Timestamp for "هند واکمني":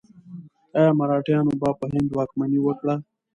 1.93-2.59